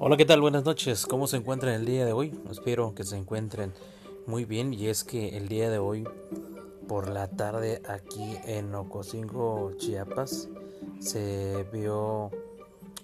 [0.00, 0.40] Hola, ¿qué tal?
[0.40, 1.06] Buenas noches.
[1.06, 2.32] ¿Cómo se encuentran el día de hoy?
[2.48, 3.74] Espero que se encuentren
[4.26, 6.04] muy bien y es que el día de hoy
[6.86, 10.48] por la tarde aquí en Ocosingo, Chiapas,
[11.00, 12.30] se vio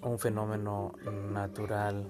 [0.03, 0.93] un fenómeno
[1.33, 2.07] natural.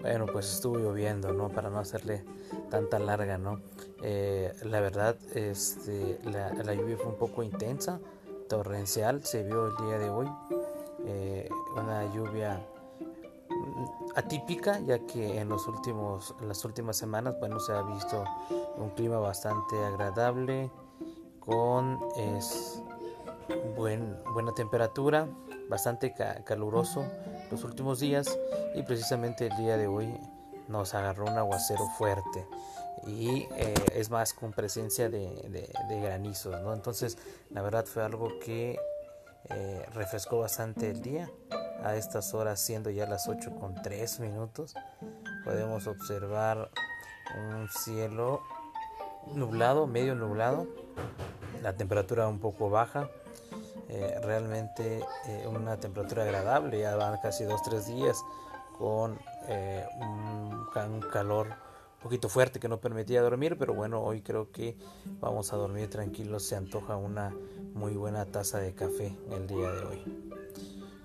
[0.00, 1.48] Bueno, pues estuvo lloviendo, ¿no?
[1.50, 2.24] Para no hacerle
[2.70, 3.60] tanta larga, ¿no?
[4.02, 8.00] Eh, la verdad, este, la, lluvia fue un poco intensa,
[8.48, 10.26] torrencial, se vio el día de hoy.
[11.06, 12.66] Eh, una lluvia
[14.14, 18.24] atípica ya que en los últimos las últimas semanas bueno se ha visto
[18.76, 20.70] un clima bastante agradable
[21.40, 22.82] con es
[23.76, 25.28] buen, buena temperatura
[25.68, 27.04] bastante caluroso
[27.50, 28.38] los últimos días
[28.74, 30.12] y precisamente el día de hoy
[30.68, 32.46] nos agarró un aguacero fuerte
[33.06, 35.28] y eh, es más con presencia de,
[35.88, 36.74] de, granizos ¿no?
[36.74, 37.16] entonces
[37.50, 38.78] la verdad fue algo que
[39.50, 41.30] eh, refrescó bastante el día
[41.82, 44.74] a estas horas siendo ya las 8 con 3 minutos
[45.44, 46.70] podemos observar
[47.36, 48.42] un cielo
[49.34, 50.66] nublado medio nublado
[51.62, 53.08] la temperatura un poco baja
[53.88, 58.22] eh, realmente eh, una temperatura agradable ya van casi 2-3 días
[58.76, 64.22] con eh, un, un calor un poquito fuerte que no permitía dormir, pero bueno, hoy
[64.22, 64.76] creo que
[65.20, 67.34] vamos a dormir tranquilos, se antoja una
[67.74, 70.28] muy buena taza de café el día de hoy.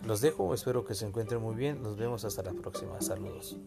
[0.06, 1.82] Los dejo, espero que se encuentren muy bien.
[1.82, 3.00] Nos vemos hasta la próxima.
[3.02, 3.58] Saludos.